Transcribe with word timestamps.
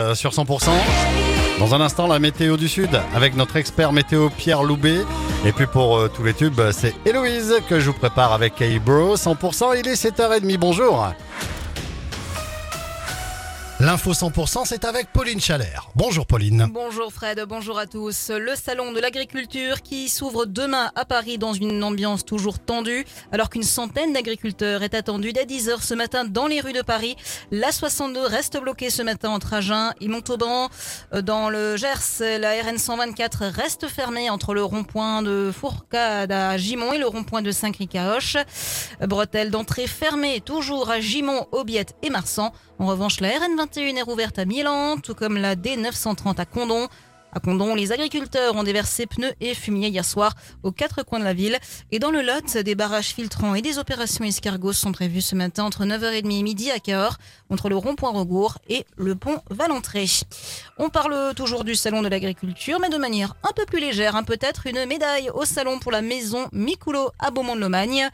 Euh, 0.00 0.14
sur 0.14 0.30
100%. 0.30 0.70
Dans 1.58 1.74
un 1.74 1.80
instant, 1.80 2.06
la 2.06 2.20
météo 2.20 2.56
du 2.56 2.68
Sud 2.68 2.90
avec 3.16 3.34
notre 3.34 3.56
expert 3.56 3.92
météo 3.92 4.28
Pierre 4.30 4.62
Loubet. 4.62 5.00
Et 5.44 5.50
puis 5.50 5.66
pour 5.66 5.96
euh, 5.96 6.08
tous 6.08 6.22
les 6.22 6.34
tubes, 6.34 6.60
c'est 6.70 6.94
Héloïse 7.04 7.52
que 7.68 7.80
je 7.80 7.90
vous 7.90 7.98
prépare 7.98 8.32
avec 8.32 8.54
K-Bro. 8.54 9.16
100%, 9.16 9.76
il 9.76 9.88
est 9.88 10.00
7h30. 10.00 10.56
Bonjour. 10.56 11.08
L'info 13.88 14.12
100%, 14.12 14.66
c'est 14.66 14.84
avec 14.84 15.14
Pauline 15.14 15.40
Chalère. 15.40 15.88
Bonjour 15.96 16.26
Pauline. 16.26 16.68
Bonjour 16.70 17.10
Fred, 17.10 17.42
bonjour 17.48 17.78
à 17.78 17.86
tous. 17.86 18.28
Le 18.28 18.54
salon 18.54 18.92
de 18.92 19.00
l'agriculture 19.00 19.80
qui 19.80 20.10
s'ouvre 20.10 20.44
demain 20.44 20.92
à 20.94 21.06
Paris 21.06 21.38
dans 21.38 21.54
une 21.54 21.82
ambiance 21.82 22.22
toujours 22.22 22.58
tendue, 22.58 23.06
alors 23.32 23.48
qu'une 23.48 23.62
centaine 23.62 24.12
d'agriculteurs 24.12 24.82
est 24.82 24.92
attendue 24.92 25.32
dès 25.32 25.46
10h 25.46 25.80
ce 25.80 25.94
matin 25.94 26.26
dans 26.26 26.46
les 26.46 26.60
rues 26.60 26.74
de 26.74 26.82
Paris. 26.82 27.16
La 27.50 27.72
62 27.72 28.26
reste 28.26 28.60
bloquée 28.60 28.90
ce 28.90 29.00
matin 29.00 29.30
entre 29.30 29.54
Agen 29.54 29.94
et 30.02 30.08
Montauban. 30.08 30.68
Dans 31.22 31.48
le 31.48 31.78
Gers, 31.78 32.20
la 32.20 32.62
RN 32.62 32.76
124 32.76 33.46
reste 33.46 33.88
fermée 33.88 34.28
entre 34.28 34.52
le 34.52 34.64
rond-point 34.64 35.22
de 35.22 35.50
Fourcade 35.50 36.30
à 36.30 36.58
Gimont 36.58 36.92
et 36.92 36.98
le 36.98 37.06
rond-point 37.06 37.40
de 37.40 37.52
Saint-Cricahoche. 37.52 38.36
Bretelle 39.00 39.50
d'entrée 39.50 39.86
fermée 39.86 40.42
toujours 40.42 40.90
à 40.90 41.00
Gimont, 41.00 41.46
Aubiette 41.52 41.94
et 42.02 42.10
Marsan. 42.10 42.52
En 42.80 42.86
revanche, 42.86 43.20
la 43.20 43.30
RN 43.30 43.56
21 43.56 43.96
est 43.96 44.02
rouverte 44.02 44.38
à 44.38 44.44
Milan, 44.44 44.98
tout 44.98 45.14
comme 45.14 45.36
la 45.36 45.56
D930 45.56 46.40
à 46.40 46.44
Condon. 46.44 46.86
À 47.30 47.40
Condon, 47.40 47.74
les 47.74 47.92
agriculteurs 47.92 48.56
ont 48.56 48.62
déversé 48.62 49.04
pneus 49.06 49.34
et 49.40 49.54
fumier 49.54 49.88
hier 49.88 50.04
soir 50.04 50.32
aux 50.62 50.72
quatre 50.72 51.02
coins 51.02 51.18
de 51.18 51.24
la 51.24 51.34
ville. 51.34 51.58
Et 51.92 51.98
dans 51.98 52.10
le 52.10 52.22
Lot, 52.22 52.56
des 52.56 52.74
barrages 52.74 53.08
filtrants 53.08 53.54
et 53.54 53.60
des 53.60 53.78
opérations 53.78 54.24
escargots 54.24 54.72
sont 54.72 54.92
prévues 54.92 55.20
ce 55.20 55.34
matin 55.34 55.64
entre 55.64 55.84
9h30 55.84 56.38
et 56.38 56.42
midi 56.42 56.70
à 56.70 56.78
Cahors, 56.78 57.18
entre 57.50 57.68
le 57.68 57.76
rond-point 57.76 58.10
Regour 58.10 58.56
et 58.70 58.86
le 58.96 59.14
pont 59.14 59.40
Valentré. 59.50 60.06
On 60.78 60.88
parle 60.88 61.34
toujours 61.34 61.64
du 61.64 61.74
salon 61.74 62.00
de 62.00 62.08
l'agriculture, 62.08 62.80
mais 62.80 62.88
de 62.88 62.96
manière 62.96 63.34
un 63.42 63.52
peu 63.54 63.66
plus 63.66 63.80
légère. 63.80 64.16
Hein, 64.16 64.24
Peut-être 64.24 64.66
une 64.66 64.86
médaille 64.86 65.30
au 65.34 65.44
salon 65.44 65.78
pour 65.78 65.92
la 65.92 66.00
maison 66.00 66.48
Miculo 66.52 67.10
à 67.18 67.30
Beaumont-de-Lomagne. 67.30 68.08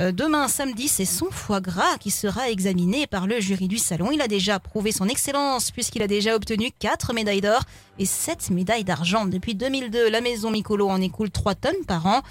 Euh, 0.00 0.10
demain, 0.10 0.48
samedi, 0.48 0.88
c'est 0.88 1.04
son 1.04 1.30
foie 1.30 1.60
gras 1.60 1.98
qui 2.00 2.10
sera 2.10 2.50
examiné 2.50 3.06
par 3.06 3.28
le 3.28 3.38
jury 3.38 3.68
du 3.68 3.78
salon. 3.78 4.10
Il 4.10 4.20
a 4.20 4.28
déjà 4.28 4.58
prouvé 4.58 4.90
son 4.90 5.06
excellence 5.06 5.70
puisqu'il 5.70 6.02
a 6.02 6.08
déjà 6.08 6.34
obtenu 6.34 6.72
4 6.76 7.12
médailles 7.12 7.42
d'or 7.42 7.62
et 8.00 8.06
7 8.06 8.50
médailles 8.50 8.82
d'argent. 8.82 9.26
Depuis 9.26 9.54
2002, 9.54 10.08
la 10.08 10.20
maison 10.20 10.50
Micolo 10.50 10.88
en 10.88 11.00
écoule 11.00 11.30
3 11.30 11.54
tonnes 11.54 11.84
par 11.86 12.06
an. 12.06 12.22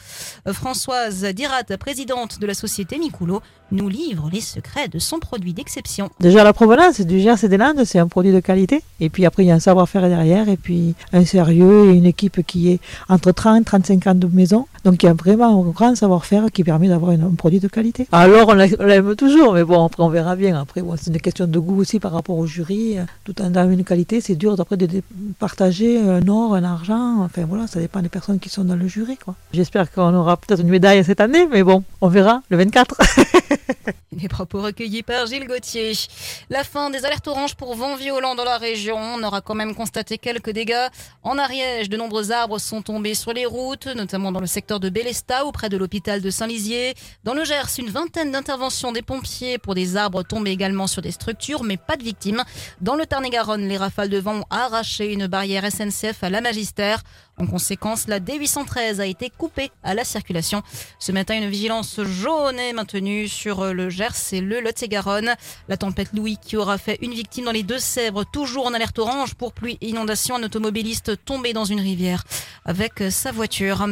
Euh, 0.48 0.54
Françoise 0.54 1.24
Dirat, 1.24 1.64
présidente 1.80 2.40
de 2.40 2.48
la 2.48 2.56
société 2.56 2.98
Micolo, 2.98 3.42
nous 3.72 3.88
livre 3.90 4.30
les 4.32 4.42
secrets 4.42 4.88
de 4.88 5.00
son 5.00 5.20
produit 5.20 5.54
d'exception. 5.54 6.10
Déjà 6.20 6.44
la 6.44 6.54
provenance 6.54 7.02
du 7.02 7.20
Gers 7.20 7.44
et 7.44 7.48
des 7.50 7.58
Landes, 7.58 7.84
c'est 7.86 8.00
un 8.00 8.08
produit 8.08 8.32
de 8.32 8.40
qualité. 8.40 8.82
Et 9.00 9.10
puis 9.10 9.26
après, 9.26 9.44
il 9.44 9.48
y 9.48 9.52
a 9.52 9.56
un 9.56 9.60
savoir-faire 9.60 10.08
derrière, 10.10 10.50
et 10.50 10.58
puis 10.58 10.96
un 11.14 11.24
sérieux 11.26 11.90
et 11.92 11.94
une 11.94 12.06
équipe 12.06 12.46
qui 12.46 12.72
est 12.72 12.80
entre 13.08 13.32
30 13.32 13.62
et 13.62 13.66
35 13.66 14.08
ans 14.08 14.16
de 14.16 14.28
maison. 14.28 14.66
Donc 14.84 15.02
il 15.04 15.06
y 15.06 15.10
a 15.10 15.14
vraiment 15.14 15.62
un 15.64 15.70
grand 15.70 15.96
savoir-faire 15.96 16.46
qui 16.54 16.64
permet 16.64 16.88
d'avoir 16.90 17.12
un, 17.12 17.36
produit 17.38 17.60
de 17.60 17.68
qualité. 17.68 18.08
Alors 18.12 18.50
on 18.50 18.54
l'a- 18.54 18.68
on 18.80 18.84
l'aime 18.86 19.16
toujours, 19.16 19.54
mais 19.54 19.64
bon, 19.64 19.86
après 19.86 20.04
on 20.04 20.10
verra 20.10 20.36
bien. 20.36 20.60
Après, 20.60 20.82
bon, 20.82 20.96
c'est 20.98 21.12
une 21.12 21.20
question 21.22 21.48
de 21.48 21.60
goût 21.60 21.80
aussi 21.80 22.00
par 22.00 22.12
rapport 22.12 22.38
au 22.38 22.46
jury. 22.46 22.98
Tout 23.24 23.42
en 23.42 23.54
ayant 23.54 23.70
une 23.70 23.84
qualité, 23.84 24.20
c'est 24.22 24.36
dur 24.36 24.56
d'après 24.58 24.76
de 24.78 24.90
de 24.90 25.04
partager 25.38 26.00
un 26.00 26.28
or, 26.28 26.56
un 26.56 26.64
argent. 26.64 27.22
Enfin 27.24 27.46
voilà, 27.48 27.68
ça 27.68 27.80
dépend 27.80 28.02
des 28.02 28.10
personnes 28.10 28.40
qui 28.40 28.50
sont 28.50 28.64
dans 28.64 28.76
le 28.76 28.88
jury. 28.88 29.18
quoi. 29.24 29.36
J'espère 29.54 29.92
qu'on 29.92 30.14
aura 30.16 30.36
peut-être 30.38 30.62
une 30.62 30.70
médaille 30.70 31.04
cette 31.04 31.22
année, 31.22 31.48
mais 31.52 31.62
bon, 31.64 31.84
on 32.02 32.08
verra 32.08 32.42
le 32.50 32.58
24. 32.58 32.96
Les 34.12 34.28
propos 34.28 34.62
recueillis 34.62 35.04
par 35.04 35.28
Gilles 35.28 35.48
Gauthier. 35.48 35.94
La 36.50 36.64
fin 36.64 36.90
des 36.90 37.06
alertes 37.06 37.28
oranges 37.28 37.56
pour 37.56 37.76
vent 37.76 37.96
violent 37.96 38.36
dans 38.36 38.44
la 38.44 38.58
région. 38.58 38.98
On 38.98 39.24
aura 39.24 39.42
quand 39.42 39.56
même 39.56 39.76
constaté 39.76 40.18
quelques 40.18 40.52
dégâts. 40.52 40.88
En 41.24 41.38
Ariège, 41.38 41.90
de 41.90 41.98
nombreux 41.98 42.32
arbres 42.32 42.60
sont 42.60 42.82
tombés 42.82 43.16
sur 43.16 43.34
les 43.34 43.46
routes, 43.46 43.88
notamment 43.88 44.32
dans 44.32 44.40
le 44.40 44.48
secteur 44.48 44.80
de 44.80 44.90
Bélesta, 44.90 45.46
ou 45.46 45.52
près 45.52 45.70
de 45.70 45.78
l'hôpital 45.78 46.22
de 46.22 46.30
Saint-Lizier. 46.30 46.96
Dans 47.24 47.34
le 47.34 47.44
Gers, 47.44 47.70
une 47.78 47.90
vingtaine 47.90 48.32
d'interventions 48.32 48.92
des 48.92 49.02
pompiers 49.02 49.58
pour 49.58 49.76
des 49.76 49.98
arbres 49.98 50.24
tombés 50.24 50.52
également 50.52 50.88
sur 50.88 51.02
des 51.02 51.12
structures, 51.12 51.64
mais 51.64 51.78
pas 51.78 51.98
de 51.98 52.04
victimes. 52.04 52.44
Dans 52.82 52.96
le 52.96 53.06
Tarn-et-Garonne, 53.06 53.68
les 53.68 53.78
rafales 53.78 54.10
de 54.10 54.18
vent 54.18 54.40
ont 54.40 54.46
arraché 54.50 55.12
une 55.12 55.28
barrière 55.28 55.70
SNCF 55.70 56.24
à 56.24 56.30
la 56.30 56.42
Magistère. 56.42 57.04
En 57.40 57.48
conséquence, 57.48 58.08
la 58.10 58.20
D813 58.20 59.00
a 59.00 59.06
été 59.06 59.30
coupée 59.30 59.72
à 59.82 59.94
la 59.94 60.04
circulation. 60.04 60.62
Ce 61.00 61.14
matin, 61.14 61.38
une 61.38 61.50
vigilance 61.50 62.02
jaune 62.04 62.60
est 62.60 62.74
maintenue 62.74 63.30
sur 63.30 63.74
le 63.74 63.90
Gers 63.90 64.34
et 64.34 64.42
le 64.42 64.60
Lot-et-Garonne. 64.60 65.36
La 65.70 65.78
tempête 65.78 66.10
Louis 66.14 66.38
qui 66.42 66.58
aura 66.58 66.78
fait 66.78 66.98
une 67.02 67.14
victime 67.14 67.46
dans 67.46 67.54
les 67.54 67.64
Deux-Sèvres, 67.64 68.26
toujours 68.26 68.66
en 68.66 68.74
alerte 68.74 69.00
orange 69.00 69.36
pour 69.36 69.54
pluie 69.54 69.78
et 69.80 69.88
inondation. 69.88 70.36
Un 70.36 70.44
automobiliste 70.44 71.24
tombé 71.24 71.54
dans 71.54 71.64
une 71.64 71.80
rivière 71.80 72.26
avec 72.66 73.02
sa 73.10 73.32
voiture. 73.32 73.88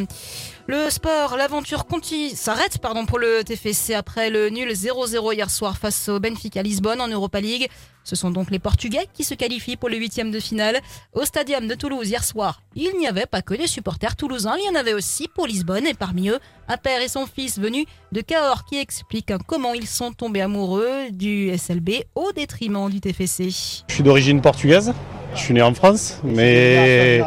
Le 0.66 0.90
sport, 0.90 1.38
l'aventure 1.38 1.86
continue, 1.86 2.28
s'arrête 2.28 2.76
pardon 2.76 3.06
pour 3.06 3.18
le 3.18 3.42
TFC 3.42 3.94
après 3.94 4.28
le 4.28 4.50
nul 4.50 4.70
0-0 4.70 5.32
hier 5.32 5.50
soir 5.50 5.78
face 5.78 6.10
au 6.10 6.20
Benfica 6.20 6.62
Lisbonne 6.62 7.00
en 7.00 7.08
Europa 7.08 7.40
League. 7.40 7.70
Ce 8.08 8.16
sont 8.16 8.30
donc 8.30 8.50
les 8.50 8.58
Portugais 8.58 9.06
qui 9.12 9.22
se 9.22 9.34
qualifient 9.34 9.76
pour 9.76 9.90
le 9.90 9.98
huitième 9.98 10.30
de 10.30 10.40
finale. 10.40 10.80
Au 11.12 11.26
stadium 11.26 11.68
de 11.68 11.74
Toulouse 11.74 12.08
hier 12.08 12.24
soir, 12.24 12.62
il 12.74 12.90
n'y 12.98 13.06
avait 13.06 13.26
pas 13.26 13.42
que 13.42 13.52
des 13.52 13.66
supporters 13.66 14.16
toulousains, 14.16 14.56
il 14.58 14.64
y 14.64 14.74
en 14.74 14.80
avait 14.80 14.94
aussi 14.94 15.28
pour 15.28 15.46
Lisbonne 15.46 15.86
et 15.86 15.92
parmi 15.92 16.30
eux, 16.30 16.38
un 16.68 16.78
père 16.78 17.02
et 17.02 17.08
son 17.08 17.26
fils 17.26 17.58
venus 17.58 17.84
de 18.12 18.22
Cahors 18.22 18.64
qui 18.64 18.78
expliquent 18.78 19.34
comment 19.46 19.74
ils 19.74 19.86
sont 19.86 20.12
tombés 20.12 20.40
amoureux 20.40 21.10
du 21.10 21.54
SLB 21.54 22.04
au 22.14 22.32
détriment 22.32 22.88
du 22.88 23.02
TFC. 23.02 23.50
Je 23.88 23.94
suis 23.94 24.02
d'origine 24.02 24.40
portugaise, 24.40 24.94
je 25.34 25.40
suis 25.40 25.52
né 25.52 25.60
en 25.60 25.74
France, 25.74 26.22
mais 26.24 27.20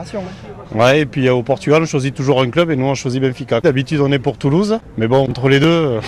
ouais, 0.74 1.02
et 1.02 1.06
puis 1.06 1.28
euh, 1.28 1.36
au 1.36 1.44
Portugal 1.44 1.84
on 1.84 1.86
choisit 1.86 2.16
toujours 2.16 2.41
un 2.41 2.50
club 2.50 2.72
et 2.72 2.75
nous 2.75 2.88
on 2.88 2.96
choisit 2.96 3.22
Benfica. 3.22 3.62
D'habitude 3.62 4.00
on 4.00 4.12
est 4.12 4.18
pour 4.18 4.40
Toulouse, 4.40 4.80
mais 4.97 5.08
bon 5.08 5.28
entre 5.30 5.47
les 5.47 5.59
deux, 5.59 5.68
euh, 5.68 6.02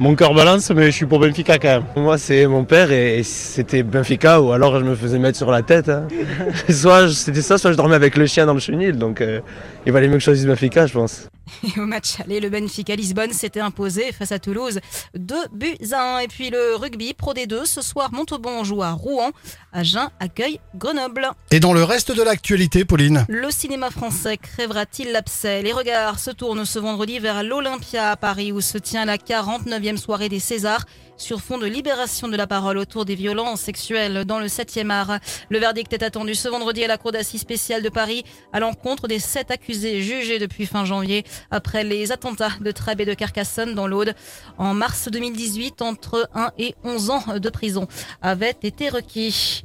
mon 0.00 0.14
cœur 0.14 0.34
balance, 0.34 0.70
mais 0.70 0.86
je 0.86 0.90
suis 0.96 1.06
pour 1.06 1.20
Benfica 1.20 1.58
quand 1.58 1.68
même. 1.68 1.84
Moi, 1.96 2.18
c'est 2.18 2.46
mon 2.46 2.64
père 2.64 2.90
et, 2.90 3.22
c'était 3.22 3.82
Benfica 3.82 4.40
ou 4.40 4.52
alors 4.52 4.78
je 4.78 4.84
me 4.84 4.94
faisais 4.94 5.18
mettre 5.18 5.38
sur 5.38 5.50
la 5.50 5.62
tête. 5.62 5.88
hein. 5.88 6.06
soit 6.68 7.08
c'était 7.10 7.42
ça, 7.42 7.58
soit 7.58 7.72
je 7.72 7.76
dormais 7.76 7.94
avec 7.94 8.16
le 8.16 8.26
chien 8.26 8.46
dans 8.46 8.54
le 8.54 8.60
chenil. 8.60 8.92
Donc 8.92 9.20
euh, 9.20 9.40
il 9.86 9.92
valait 9.92 10.08
mieux 10.08 10.14
que 10.14 10.20
je 10.20 10.24
choisisse 10.24 10.46
Benfica, 10.46 10.86
je 10.86 10.94
pense. 10.94 11.28
Et 11.64 11.80
au 11.80 11.86
match 11.86 12.20
aller, 12.20 12.40
le 12.40 12.48
Benfica 12.48 12.94
Lisbonne 12.94 13.32
s'était 13.32 13.60
imposé 13.60 14.12
face 14.12 14.32
à 14.32 14.38
Toulouse 14.38 14.80
2 15.14 15.34
buts 15.52 15.76
à 15.92 16.16
1. 16.16 16.18
Et 16.20 16.28
puis 16.28 16.50
le 16.50 16.76
rugby 16.76 17.14
Pro 17.14 17.34
D2, 17.34 17.64
ce 17.64 17.82
soir 17.82 18.12
Montauban 18.12 18.64
joue 18.64 18.82
à 18.82 18.92
Rouen, 18.92 19.30
Agen 19.72 20.08
accueille 20.20 20.60
Grenoble. 20.74 21.28
Et 21.50 21.60
dans 21.60 21.72
le 21.72 21.84
reste 21.84 22.12
de 22.12 22.22
l'actualité, 22.22 22.84
Pauline 22.84 23.24
Le 23.28 23.50
cinéma 23.50 23.90
français 23.90 24.36
crèvera-t-il 24.36 25.12
l'abcès? 25.12 25.62
Les 25.62 25.72
regards 25.72 26.18
se 26.18 26.30
tournent 26.30 26.64
ce 26.64 26.78
vendredi 26.78 27.18
vers 27.18 27.42
l'Olympia 27.42 28.10
à 28.10 28.16
Paris 28.16 28.52
où 28.52 28.60
se 28.60 28.78
tient 28.78 29.04
la 29.04 29.16
49e 29.16 29.96
soirée 29.96 30.28
des 30.28 30.40
Césars 30.40 30.84
sur 31.16 31.40
fond 31.40 31.58
de 31.58 31.66
libération 31.66 32.28
de 32.28 32.36
la 32.36 32.46
parole 32.46 32.78
autour 32.78 33.04
des 33.04 33.14
violences 33.14 33.60
sexuelles 33.60 34.24
dans 34.24 34.38
le 34.38 34.46
7e 34.46 34.90
art. 34.90 35.18
Le 35.48 35.58
verdict 35.58 35.92
est 35.92 36.02
attendu 36.02 36.34
ce 36.34 36.48
vendredi 36.48 36.84
à 36.84 36.88
la 36.88 36.98
Cour 36.98 37.12
d'assises 37.12 37.40
spéciale 37.40 37.82
de 37.82 37.88
Paris 37.88 38.24
à 38.52 38.60
l'encontre 38.60 39.08
des 39.08 39.18
sept 39.18 39.50
accusés 39.50 40.02
jugés 40.02 40.38
depuis 40.38 40.66
fin 40.66 40.84
janvier 40.84 41.24
après 41.50 41.84
les 41.84 42.12
attentats 42.12 42.52
de 42.60 42.70
Trèbes 42.70 43.00
et 43.00 43.06
de 43.06 43.14
Carcassonne 43.14 43.74
dans 43.74 43.86
l'Aude. 43.86 44.14
En 44.58 44.74
mars 44.74 45.08
2018, 45.10 45.82
entre 45.82 46.28
1 46.34 46.52
et 46.58 46.74
11 46.84 47.10
ans 47.10 47.24
de 47.36 47.50
prison 47.50 47.86
avaient 48.22 48.56
été 48.62 48.88
requis. 48.88 49.64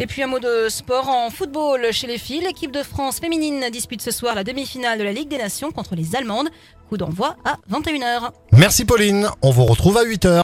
Et 0.00 0.06
puis 0.06 0.22
un 0.22 0.28
mot 0.28 0.38
de 0.38 0.68
sport 0.68 1.08
en 1.08 1.28
football 1.28 1.92
chez 1.92 2.06
les 2.06 2.18
filles. 2.18 2.42
L'équipe 2.42 2.70
de 2.70 2.84
France 2.84 3.18
féminine 3.18 3.64
dispute 3.72 4.00
ce 4.00 4.12
soir 4.12 4.36
la 4.36 4.44
demi-finale 4.44 5.00
de 5.00 5.02
la 5.02 5.12
Ligue 5.12 5.28
des 5.28 5.38
Nations 5.38 5.72
contre 5.72 5.96
les 5.96 6.14
Allemandes. 6.14 6.48
Coup 6.88 6.96
d'envoi 6.96 7.36
à 7.44 7.56
21h. 7.68 8.30
Merci 8.52 8.84
Pauline, 8.84 9.28
on 9.42 9.50
vous 9.50 9.64
retrouve 9.64 9.98
à 9.98 10.04
8h. 10.04 10.28